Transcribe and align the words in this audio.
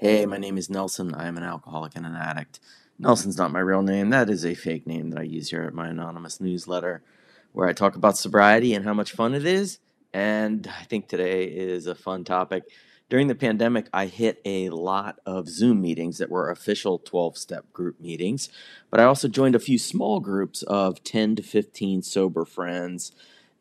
Hey, 0.00 0.26
my 0.26 0.38
name 0.38 0.58
is 0.58 0.68
Nelson. 0.68 1.14
I 1.14 1.28
am 1.28 1.36
an 1.36 1.44
alcoholic 1.44 1.92
and 1.94 2.04
an 2.04 2.16
addict. 2.16 2.58
Nelson's 2.98 3.38
not 3.38 3.52
my 3.52 3.60
real 3.60 3.80
name. 3.80 4.10
That 4.10 4.28
is 4.28 4.44
a 4.44 4.56
fake 4.56 4.88
name 4.88 5.10
that 5.10 5.20
I 5.20 5.22
use 5.22 5.50
here 5.50 5.62
at 5.62 5.72
my 5.72 5.86
anonymous 5.86 6.40
newsletter 6.40 7.04
where 7.52 7.68
I 7.68 7.74
talk 7.74 7.94
about 7.94 8.18
sobriety 8.18 8.74
and 8.74 8.84
how 8.84 8.92
much 8.92 9.12
fun 9.12 9.34
it 9.34 9.46
is. 9.46 9.78
And 10.12 10.66
I 10.66 10.82
think 10.82 11.06
today 11.06 11.44
is 11.44 11.86
a 11.86 11.94
fun 11.94 12.24
topic. 12.24 12.64
During 13.08 13.28
the 13.28 13.36
pandemic, 13.36 13.86
I 13.92 14.06
hit 14.06 14.40
a 14.44 14.68
lot 14.70 15.20
of 15.24 15.48
Zoom 15.48 15.80
meetings 15.80 16.18
that 16.18 16.28
were 16.28 16.50
official 16.50 16.98
12 16.98 17.38
step 17.38 17.72
group 17.72 18.00
meetings, 18.00 18.48
but 18.90 18.98
I 18.98 19.04
also 19.04 19.28
joined 19.28 19.54
a 19.54 19.60
few 19.60 19.78
small 19.78 20.18
groups 20.18 20.64
of 20.64 21.04
10 21.04 21.36
to 21.36 21.42
15 21.42 22.02
sober 22.02 22.44
friends 22.44 23.12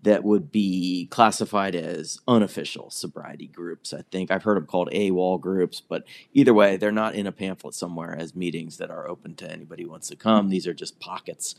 that 0.03 0.23
would 0.23 0.51
be 0.51 1.07
classified 1.09 1.75
as 1.75 2.19
unofficial 2.27 2.89
sobriety 2.89 3.47
groups. 3.47 3.93
I 3.93 4.03
think 4.11 4.31
I've 4.31 4.43
heard 4.43 4.57
them 4.57 4.65
called 4.65 4.89
AWOL 4.91 5.39
groups, 5.39 5.81
but 5.81 6.03
either 6.33 6.53
way, 6.53 6.75
they're 6.75 6.91
not 6.91 7.15
in 7.15 7.25
a 7.25 7.31
pamphlet 7.31 7.73
somewhere 7.73 8.15
as 8.17 8.35
meetings 8.35 8.77
that 8.77 8.91
are 8.91 9.07
open 9.07 9.35
to 9.35 9.49
anybody 9.49 9.83
who 9.83 9.89
wants 9.89 10.09
to 10.09 10.17
come. 10.17 10.49
These 10.49 10.67
are 10.67 10.73
just 10.73 10.99
pockets 10.99 11.55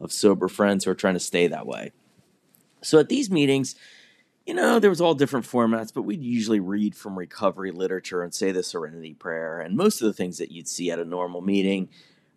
of 0.00 0.12
sober 0.12 0.48
friends 0.48 0.84
who 0.84 0.90
are 0.90 0.96
trying 0.96 1.14
to 1.14 1.20
stay 1.20 1.46
that 1.46 1.66
way. 1.66 1.92
So 2.82 2.98
at 2.98 3.08
these 3.08 3.30
meetings, 3.30 3.76
you 4.44 4.54
know, 4.54 4.80
there 4.80 4.90
was 4.90 5.00
all 5.00 5.14
different 5.14 5.46
formats, 5.46 5.94
but 5.94 6.02
we'd 6.02 6.22
usually 6.22 6.60
read 6.60 6.96
from 6.96 7.16
recovery 7.16 7.70
literature 7.70 8.22
and 8.22 8.34
say 8.34 8.50
the 8.50 8.62
Serenity 8.62 9.14
Prayer, 9.14 9.60
and 9.60 9.76
most 9.76 10.02
of 10.02 10.06
the 10.06 10.12
things 10.12 10.38
that 10.38 10.50
you'd 10.50 10.68
see 10.68 10.90
at 10.90 10.98
a 10.98 11.04
normal 11.04 11.40
meeting. 11.40 11.88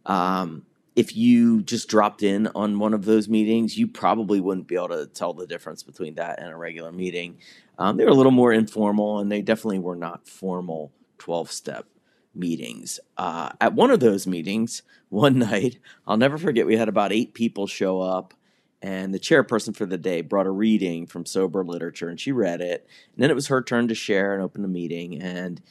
Um, 0.06 0.66
if 0.98 1.16
you 1.16 1.62
just 1.62 1.88
dropped 1.90 2.24
in 2.24 2.48
on 2.56 2.80
one 2.80 2.92
of 2.96 3.06
those 3.06 3.30
meetings, 3.30 3.78
you 3.78 3.88
probably 3.88 4.42
wouldn't 4.42 4.68
be 4.68 4.74
able 4.74 4.90
to 4.90 5.06
tell 5.06 5.32
the 5.32 5.46
difference 5.46 5.84
between 5.84 6.16
that 6.16 6.40
and 6.40 6.52
a 6.52 6.56
regular 6.58 6.92
meeting. 6.92 7.38
Um, 7.78 7.98
they 7.98 8.04
were 8.04 8.10
a 8.10 8.16
little 8.16 8.32
more 8.32 8.52
informal, 8.52 9.20
and 9.20 9.32
they 9.32 9.44
definitely 9.44 9.78
were 9.78 9.96
not 9.96 10.28
formal 10.28 10.92
12 11.20 11.52
step 11.52 11.86
meetings. 12.34 13.00
Uh, 13.16 13.52
at 13.62 13.76
one 13.76 13.92
of 13.92 14.00
those 14.00 14.26
meetings, 14.26 14.82
one 15.10 15.38
night, 15.38 15.78
I'll 16.08 16.18
never 16.18 16.40
forget, 16.40 16.66
we 16.66 16.78
had 16.78 16.90
about 16.90 17.14
eight 17.14 17.36
people 17.36 17.68
show 17.68 18.02
up, 18.02 18.34
and 18.82 19.14
the 19.14 19.20
chairperson 19.20 19.76
for 19.76 19.86
the 19.86 20.00
day 20.00 20.22
brought 20.22 20.48
a 20.48 20.52
reading 20.52 21.06
from 21.06 21.28
sober 21.28 21.64
literature, 21.64 22.10
and 22.10 22.20
she 22.20 22.32
read 22.32 22.60
it. 22.60 22.88
And 23.14 23.22
then 23.22 23.30
it 23.30 23.36
was 23.36 23.48
her 23.48 23.62
turn 23.62 23.88
to 23.90 23.96
share 23.96 24.34
and 24.34 24.42
open 24.42 24.64
the 24.64 24.68
meeting, 24.68 25.22
and 25.22 25.62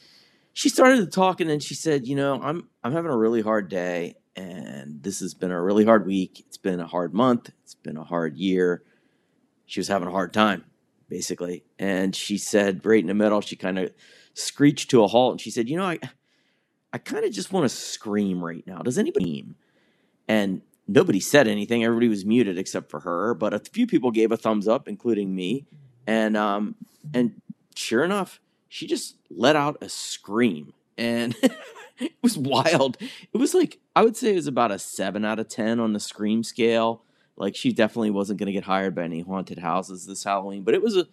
she 0.57 0.69
started 0.69 0.97
to 0.97 1.05
talk, 1.05 1.39
and 1.39 1.47
then 1.47 1.59
she 1.59 1.75
said, 1.75 2.07
"You 2.07 2.15
know, 2.15 2.41
I'm 2.41 2.67
I'm 2.83 2.91
having 2.91 3.11
a 3.11 3.15
really 3.15 3.43
hard 3.43 3.69
day, 3.69 4.15
and 4.35 5.03
this 5.03 5.19
has 5.19 5.35
been 5.35 5.51
a 5.51 5.61
really 5.61 5.85
hard 5.85 6.07
week. 6.07 6.39
It's 6.39 6.57
been 6.57 6.79
a 6.79 6.87
hard 6.87 7.13
month. 7.13 7.51
It's 7.61 7.75
been 7.75 7.95
a 7.95 8.03
hard 8.03 8.35
year. 8.37 8.81
She 9.67 9.79
was 9.79 9.87
having 9.87 10.07
a 10.07 10.11
hard 10.11 10.33
time, 10.33 10.65
basically. 11.09 11.63
And 11.77 12.15
she 12.15 12.39
said, 12.39 12.83
right 12.83 12.99
in 12.99 13.05
the 13.05 13.13
middle, 13.13 13.39
she 13.41 13.55
kind 13.55 13.77
of 13.77 13.91
screeched 14.33 14.89
to 14.89 15.03
a 15.03 15.07
halt 15.07 15.33
and 15.33 15.41
she 15.41 15.51
said, 15.51 15.69
You 15.69 15.77
know, 15.77 15.85
I, 15.85 15.99
I 16.91 16.97
kind 16.97 17.23
of 17.23 17.31
just 17.31 17.53
want 17.53 17.65
to 17.65 17.69
scream 17.69 18.43
right 18.43 18.65
now. 18.65 18.79
Does 18.79 18.97
anybody 18.97 19.25
scream? 19.25 19.55
And 20.27 20.63
nobody 20.87 21.19
said 21.19 21.47
anything. 21.47 21.83
Everybody 21.83 22.07
was 22.07 22.25
muted 22.25 22.57
except 22.57 22.89
for 22.89 23.01
her, 23.01 23.35
but 23.35 23.53
a 23.53 23.59
few 23.59 23.85
people 23.85 24.09
gave 24.09 24.31
a 24.31 24.37
thumbs 24.37 24.67
up, 24.67 24.87
including 24.87 25.35
me. 25.35 25.67
And 26.07 26.35
um, 26.35 26.73
and 27.13 27.39
sure 27.75 28.03
enough, 28.03 28.39
she 28.69 28.87
just 28.87 29.15
let 29.29 29.55
out 29.55 29.77
a 29.81 29.89
scream. 29.89 30.73
And 30.97 31.35
it 31.99 32.13
was 32.21 32.37
wild. 32.37 32.97
It 33.01 33.37
was 33.37 33.53
like 33.53 33.79
I 33.95 34.03
would 34.03 34.17
say 34.17 34.31
it 34.31 34.35
was 34.35 34.47
about 34.47 34.71
a 34.71 34.79
seven 34.79 35.25
out 35.25 35.39
of 35.39 35.47
ten 35.47 35.79
on 35.79 35.93
the 35.93 35.99
scream 35.99 36.43
scale. 36.43 37.03
Like 37.35 37.55
she 37.55 37.71
definitely 37.71 38.11
wasn't 38.11 38.39
going 38.39 38.47
to 38.47 38.53
get 38.53 38.63
hired 38.63 38.95
by 38.95 39.03
any 39.03 39.21
haunted 39.21 39.59
houses 39.59 40.05
this 40.05 40.23
Halloween, 40.23 40.63
but 40.63 40.73
it 40.73 40.81
was 40.81 40.97
a. 40.97 41.07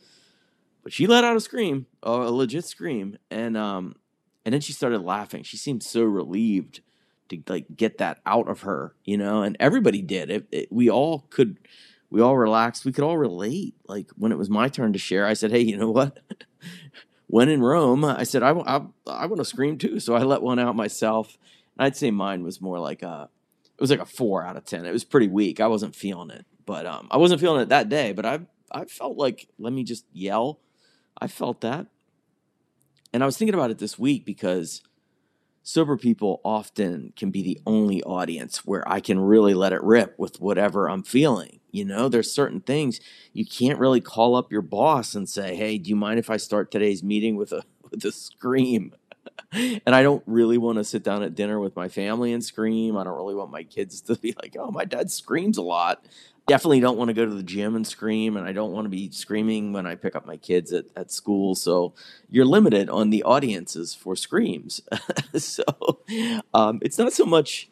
But 0.82 0.92
she 0.92 1.06
let 1.06 1.24
out 1.24 1.36
a 1.36 1.40
scream, 1.40 1.86
a 2.02 2.10
legit 2.10 2.66
scream, 2.66 3.18
and 3.30 3.56
um, 3.56 3.96
and 4.44 4.52
then 4.52 4.60
she 4.60 4.72
started 4.72 5.00
laughing. 5.00 5.42
She 5.42 5.56
seemed 5.56 5.82
so 5.82 6.02
relieved 6.02 6.80
to 7.30 7.42
like 7.48 7.66
get 7.76 7.98
that 7.98 8.20
out 8.26 8.48
of 8.48 8.62
her, 8.62 8.94
you 9.04 9.16
know. 9.16 9.42
And 9.42 9.56
everybody 9.58 10.02
did. 10.02 10.30
It, 10.30 10.46
it, 10.50 10.72
we 10.72 10.90
all 10.90 11.26
could, 11.30 11.58
we 12.10 12.20
all 12.20 12.36
relaxed. 12.36 12.84
We 12.84 12.92
could 12.92 13.04
all 13.04 13.16
relate. 13.16 13.74
Like 13.86 14.10
when 14.16 14.32
it 14.32 14.38
was 14.38 14.50
my 14.50 14.68
turn 14.68 14.92
to 14.92 14.98
share, 14.98 15.26
I 15.26 15.32
said, 15.32 15.50
"Hey, 15.50 15.60
you 15.60 15.76
know 15.76 15.90
what? 15.90 16.18
When 17.34 17.48
in 17.48 17.60
Rome, 17.60 18.04
I 18.04 18.22
said, 18.22 18.44
I, 18.44 18.52
I, 18.52 18.80
I 19.08 19.26
want 19.26 19.38
to 19.38 19.44
scream 19.44 19.76
too. 19.76 19.98
So 19.98 20.14
I 20.14 20.22
let 20.22 20.40
one 20.40 20.60
out 20.60 20.76
myself. 20.76 21.36
And 21.76 21.84
I'd 21.84 21.96
say 21.96 22.12
mine 22.12 22.44
was 22.44 22.60
more 22.60 22.78
like 22.78 23.02
a, 23.02 23.28
it 23.64 23.80
was 23.80 23.90
like 23.90 23.98
a 23.98 24.04
four 24.04 24.46
out 24.46 24.56
of 24.56 24.64
10. 24.64 24.86
It 24.86 24.92
was 24.92 25.02
pretty 25.02 25.26
weak. 25.26 25.58
I 25.58 25.66
wasn't 25.66 25.96
feeling 25.96 26.30
it, 26.30 26.46
but 26.64 26.86
um, 26.86 27.08
I 27.10 27.16
wasn't 27.16 27.40
feeling 27.40 27.60
it 27.60 27.70
that 27.70 27.88
day, 27.88 28.12
but 28.12 28.24
I, 28.24 28.38
I 28.70 28.84
felt 28.84 29.16
like, 29.16 29.48
let 29.58 29.72
me 29.72 29.82
just 29.82 30.04
yell. 30.12 30.60
I 31.20 31.26
felt 31.26 31.60
that. 31.62 31.88
And 33.12 33.20
I 33.20 33.26
was 33.26 33.36
thinking 33.36 33.54
about 33.54 33.72
it 33.72 33.78
this 33.78 33.98
week 33.98 34.24
because 34.24 34.80
sober 35.64 35.96
people 35.96 36.40
often 36.44 37.12
can 37.16 37.30
be 37.30 37.42
the 37.42 37.60
only 37.66 38.02
audience 38.04 38.64
where 38.66 38.86
I 38.86 39.00
can 39.00 39.18
really 39.18 39.54
let 39.54 39.72
it 39.72 39.82
rip 39.82 40.16
with 40.18 40.40
whatever 40.40 40.88
I'm 40.88 41.02
feeling. 41.02 41.58
You 41.72 41.86
know, 41.86 42.08
there's 42.08 42.30
certain 42.30 42.60
things 42.60 43.00
you 43.32 43.44
can't 43.44 43.80
really 43.80 44.00
call 44.00 44.36
up 44.36 44.52
your 44.52 44.62
boss 44.62 45.14
and 45.14 45.28
say, 45.28 45.56
"Hey, 45.56 45.78
do 45.78 45.90
you 45.90 45.96
mind 45.96 46.20
if 46.20 46.30
I 46.30 46.36
start 46.36 46.70
today's 46.70 47.02
meeting 47.02 47.34
with 47.34 47.50
a 47.52 47.64
with 47.90 48.04
a 48.04 48.12
scream?" 48.12 48.94
and 49.52 49.94
I 49.94 50.02
don't 50.02 50.22
really 50.26 50.58
want 50.58 50.78
to 50.78 50.84
sit 50.84 51.02
down 51.02 51.22
at 51.22 51.34
dinner 51.34 51.58
with 51.58 51.74
my 51.74 51.88
family 51.88 52.32
and 52.32 52.44
scream. 52.44 52.96
I 52.96 53.04
don't 53.04 53.16
really 53.16 53.34
want 53.34 53.50
my 53.50 53.62
kids 53.64 54.02
to 54.02 54.16
be 54.16 54.34
like, 54.42 54.54
"Oh, 54.58 54.70
my 54.70 54.84
dad 54.84 55.10
screams 55.10 55.56
a 55.56 55.62
lot." 55.62 56.04
Definitely 56.46 56.80
don't 56.80 56.98
want 56.98 57.08
to 57.08 57.14
go 57.14 57.24
to 57.24 57.34
the 57.34 57.42
gym 57.42 57.74
and 57.74 57.86
scream, 57.86 58.36
and 58.36 58.46
I 58.46 58.52
don't 58.52 58.72
want 58.72 58.84
to 58.84 58.90
be 58.90 59.10
screaming 59.10 59.72
when 59.72 59.86
I 59.86 59.94
pick 59.94 60.14
up 60.14 60.26
my 60.26 60.36
kids 60.36 60.72
at, 60.72 60.84
at 60.94 61.10
school. 61.10 61.54
So 61.54 61.94
you're 62.28 62.44
limited 62.44 62.90
on 62.90 63.10
the 63.10 63.22
audiences 63.22 63.94
for 63.94 64.14
screams. 64.14 64.82
so 65.36 65.64
um, 66.52 66.80
it's 66.82 66.98
not 66.98 67.12
so 67.14 67.24
much 67.24 67.70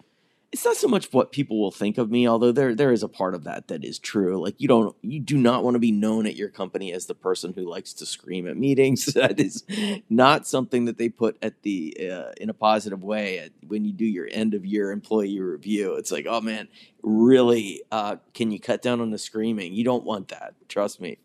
it's 0.52 0.66
not 0.66 0.76
so 0.76 0.86
much 0.86 1.10
what 1.14 1.32
people 1.32 1.58
will 1.58 1.70
think 1.70 1.96
of 1.96 2.10
me, 2.10 2.28
although 2.28 2.52
there 2.52 2.74
there 2.74 2.92
is 2.92 3.02
a 3.02 3.08
part 3.08 3.34
of 3.34 3.44
that 3.44 3.68
that 3.68 3.82
is 3.82 3.98
true. 3.98 4.40
Like 4.40 4.60
you 4.60 4.68
don't 4.68 4.94
you 5.00 5.18
do 5.18 5.38
not 5.38 5.64
want 5.64 5.76
to 5.76 5.78
be 5.78 5.90
known 5.90 6.26
at 6.26 6.36
your 6.36 6.50
company 6.50 6.92
as 6.92 7.06
the 7.06 7.14
person 7.14 7.54
who 7.54 7.62
likes 7.62 7.94
to 7.94 8.06
scream 8.06 8.46
at 8.46 8.58
meetings. 8.58 9.06
that 9.14 9.40
is 9.40 9.64
not 10.10 10.46
something 10.46 10.84
that 10.84 10.98
they 10.98 11.08
put 11.08 11.38
at 11.40 11.62
the 11.62 11.96
uh, 12.12 12.32
in 12.38 12.50
a 12.50 12.54
positive 12.54 13.02
way 13.02 13.38
at, 13.38 13.52
when 13.66 13.86
you 13.86 13.92
do 13.92 14.04
your 14.04 14.28
end 14.30 14.52
of 14.52 14.66
year 14.66 14.92
employee 14.92 15.40
review. 15.40 15.94
It's 15.94 16.12
like, 16.12 16.26
oh 16.28 16.42
man, 16.42 16.68
really? 17.02 17.82
Uh, 17.90 18.16
can 18.34 18.50
you 18.50 18.60
cut 18.60 18.82
down 18.82 19.00
on 19.00 19.10
the 19.10 19.18
screaming? 19.18 19.72
You 19.72 19.84
don't 19.84 20.04
want 20.04 20.28
that. 20.28 20.54
Trust 20.68 21.00
me. 21.00 21.16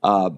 Uh, 0.00 0.30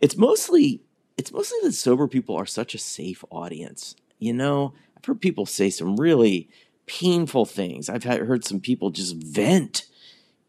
it's 0.00 0.16
mostly 0.16 0.80
it's 1.18 1.32
mostly 1.32 1.58
that 1.64 1.72
sober 1.72 2.06
people 2.06 2.36
are 2.36 2.46
such 2.46 2.72
a 2.72 2.78
safe 2.78 3.24
audience. 3.30 3.96
You 4.20 4.32
know, 4.32 4.74
I've 4.96 5.04
heard 5.04 5.20
people 5.20 5.44
say 5.44 5.70
some 5.70 5.96
really 5.96 6.48
painful 6.90 7.44
things. 7.44 7.88
I've 7.88 8.02
heard 8.02 8.44
some 8.44 8.58
people 8.58 8.90
just 8.90 9.14
vent 9.14 9.84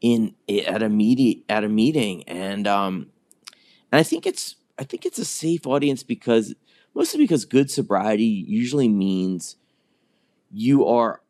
in 0.02 0.34
at 0.50 0.82
a 0.82 0.90
meeting 0.90 1.44
at 1.48 1.64
a 1.64 1.70
meeting, 1.70 2.24
and 2.24 2.68
um, 2.68 3.12
and 3.92 4.00
I 4.00 4.04
think 4.04 4.26
it's 4.26 4.56
I 4.80 4.84
think 4.84 5.06
it's 5.06 5.20
a 5.20 5.26
safe 5.26 5.68
audience 5.68 6.02
because 6.02 6.56
mostly 6.96 7.20
because 7.20 7.46
good 7.46 7.70
sobriety 7.70 8.26
usually 8.26 8.90
means 8.90 9.56
you 10.50 10.88
are 10.88 11.22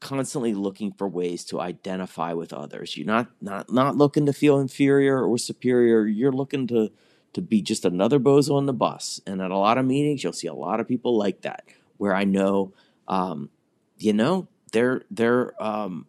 constantly 0.00 0.54
looking 0.54 0.92
for 0.92 1.08
ways 1.08 1.44
to 1.46 1.60
identify 1.60 2.34
with 2.34 2.52
others. 2.52 2.96
You're 2.96 3.06
not 3.06 3.28
not 3.40 3.72
not 3.72 3.96
looking 3.96 4.26
to 4.26 4.34
feel 4.34 4.60
inferior 4.60 5.24
or 5.24 5.38
superior. 5.38 6.06
You're 6.06 6.32
looking 6.32 6.66
to 6.66 6.90
to 7.32 7.40
be 7.40 7.62
just 7.62 7.86
another 7.86 8.20
bozo 8.20 8.54
on 8.56 8.66
the 8.66 8.72
bus. 8.74 9.20
And 9.26 9.40
at 9.40 9.50
a 9.50 9.56
lot 9.56 9.78
of 9.78 9.86
meetings, 9.86 10.22
you'll 10.22 10.32
see 10.34 10.46
a 10.46 10.54
lot 10.54 10.80
of 10.80 10.88
people 10.88 11.16
like 11.16 11.42
that, 11.42 11.64
where 11.96 12.14
I 12.14 12.24
know, 12.24 12.74
um, 13.06 13.50
you 13.98 14.12
know, 14.12 14.48
they're 14.72 15.02
they're 15.10 15.60
um, 15.62 16.06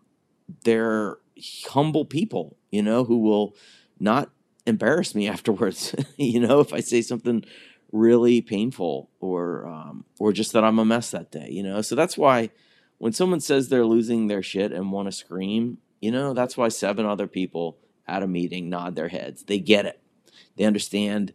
they're 0.63 1.17
humble 1.67 2.05
people, 2.05 2.57
you 2.71 2.81
know, 2.81 3.03
who 3.03 3.19
will 3.19 3.55
not 3.99 4.29
embarrass 4.65 5.15
me 5.15 5.27
afterwards. 5.35 5.95
you 6.17 6.39
know, 6.39 6.59
if 6.59 6.73
I 6.73 6.79
say 6.79 7.01
something 7.01 7.43
really 7.91 8.41
painful 8.41 9.09
or 9.19 9.67
um, 9.67 10.05
or 10.19 10.31
just 10.31 10.53
that 10.53 10.63
I'm 10.63 10.79
a 10.79 10.85
mess 10.85 11.11
that 11.11 11.31
day, 11.31 11.49
you 11.49 11.63
know. 11.63 11.81
So 11.81 11.95
that's 11.95 12.17
why 12.17 12.49
when 12.97 13.13
someone 13.13 13.39
says 13.39 13.69
they're 13.69 13.85
losing 13.85 14.27
their 14.27 14.43
shit 14.43 14.71
and 14.71 14.91
want 14.91 15.07
to 15.07 15.11
scream, 15.11 15.79
you 16.01 16.11
know, 16.11 16.33
that's 16.33 16.57
why 16.57 16.67
seven 16.69 17.05
other 17.05 17.27
people 17.27 17.77
at 18.07 18.23
a 18.23 18.27
meeting 18.27 18.69
nod 18.69 18.95
their 18.95 19.07
heads. 19.07 19.43
They 19.43 19.59
get 19.59 19.85
it. 19.85 19.99
They 20.55 20.65
understand 20.65 21.33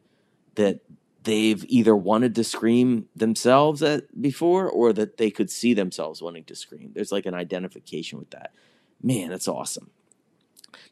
that 0.56 0.80
they've 1.24 1.64
either 1.68 1.96
wanted 1.96 2.34
to 2.36 2.44
scream 2.44 3.08
themselves 3.16 3.82
at 3.82 4.20
before 4.20 4.68
or 4.68 4.92
that 4.92 5.16
they 5.16 5.30
could 5.30 5.50
see 5.50 5.74
themselves 5.74 6.22
wanting 6.22 6.44
to 6.44 6.54
scream. 6.54 6.92
There's 6.94 7.12
like 7.12 7.26
an 7.26 7.34
identification 7.34 8.18
with 8.18 8.30
that. 8.30 8.52
Man, 9.02 9.30
that's 9.30 9.48
awesome. 9.48 9.90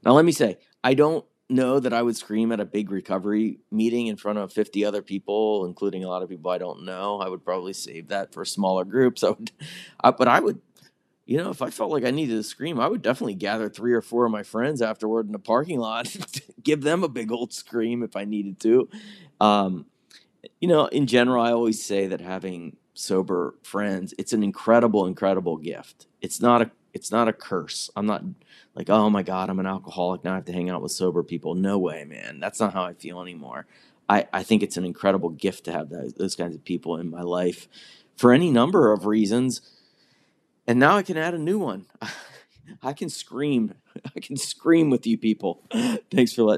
Now 0.05 0.13
let 0.13 0.25
me 0.25 0.33
say, 0.33 0.59
I 0.83 0.95
don't 0.95 1.25
know 1.49 1.79
that 1.79 1.93
I 1.93 2.03
would 2.03 2.17
scream 2.17 2.51
at 2.51 2.61
a 2.61 2.65
big 2.65 2.91
recovery 2.91 3.59
meeting 3.71 4.07
in 4.07 4.17
front 4.17 4.39
of 4.39 4.53
50 4.53 4.85
other 4.85 5.03
people, 5.03 5.67
including 5.67 6.03
a 6.03 6.09
lot 6.09 6.23
of 6.23 6.29
people 6.29 6.51
I 6.51 6.59
don't 6.59 6.85
know. 6.85 7.21
I 7.21 7.29
would 7.29 7.45
probably 7.45 7.73
save 7.73 8.09
that 8.09 8.33
for 8.33 8.45
smaller 8.45 8.85
groups. 8.85 9.23
I 9.25 9.31
would, 9.31 9.53
I, 10.01 10.11
but 10.11 10.29
I 10.29 10.41
would, 10.41 10.61
you 11.27 11.39
know, 11.39 11.51
if 11.51 11.63
I 11.63 11.71
felt 11.71 11.91
like 11.91 12.05
I 12.05 12.11
needed 12.11 12.37
to 12.37 12.43
scream, 12.43 12.81
I 12.81 12.89
would 12.89 13.03
definitely 13.03 13.35
gather 13.35 13.69
three 13.69 13.93
or 13.93 14.01
four 14.03 14.25
of 14.25 14.33
my 14.33 14.43
friends 14.43 14.83
afterward 14.83 15.27
in 15.27 15.33
the 15.33 15.39
parking 15.39 15.79
lot, 15.79 16.15
give 16.63 16.83
them 16.83 17.05
a 17.05 17.09
big 17.09 17.31
old 17.31 17.53
scream 17.53 18.03
if 18.03 18.17
I 18.17 18.25
needed 18.25 18.59
to. 18.61 18.89
Um, 19.41 19.87
you 20.61 20.69
know, 20.69 20.87
in 20.87 21.07
general, 21.07 21.43
I 21.43 21.53
always 21.53 21.85
say 21.85 22.07
that 22.07 22.21
having 22.21 22.77
sober 22.95 23.55
friends, 23.63 24.15
it's 24.19 24.33
an 24.33 24.43
incredible, 24.43 25.07
incredible 25.07 25.57
gift. 25.57 26.07
It's 26.21 26.41
not 26.41 26.63
a 26.63 26.71
it's 26.95 27.11
not 27.11 27.29
a 27.29 27.33
curse. 27.33 27.91
I'm 27.97 28.07
not 28.07 28.23
like, 28.75 28.91
oh 28.91 29.09
my 29.09 29.23
God, 29.23 29.49
I'm 29.49 29.59
an 29.59 29.67
alcoholic. 29.67 30.25
Now 30.25 30.33
I 30.33 30.35
have 30.37 30.45
to 30.45 30.53
hang 30.53 30.69
out 30.69 30.83
with 30.83 30.93
sober 30.93 31.23
people. 31.23 31.55
No 31.55 31.79
way, 31.79 32.05
man. 32.05 32.39
That's 32.39 32.61
not 32.61 32.75
how 32.75 32.85
I 32.85 32.93
feel 32.93 33.23
anymore. 33.23 33.67
I, 34.09 34.27
I 34.33 34.43
think 34.43 34.63
it's 34.63 34.77
an 34.77 34.85
incredible 34.85 35.31
gift 35.31 35.65
to 35.65 35.73
have 35.73 35.89
those, 35.89 36.13
those 36.15 36.37
kinds 36.37 36.55
of 36.55 36.65
people 36.65 36.99
in 36.99 37.09
my 37.09 37.23
life 37.23 37.67
for 38.15 38.33
any 38.33 38.51
number 38.51 38.93
of 38.93 39.07
reasons. 39.07 39.63
And 40.67 40.79
now 40.79 40.97
I 40.97 41.03
can 41.03 41.17
add 41.17 41.33
a 41.33 41.39
new 41.39 41.59
one. 41.59 41.87
I 42.83 42.93
can 42.93 43.09
scream. 43.09 43.75
I 44.17 44.21
can 44.21 44.37
scream 44.37 44.91
with 44.91 45.07
you 45.07 45.17
people. 45.17 45.63
Thanks 46.11 46.33
for 46.33 46.43
letting 46.43 46.51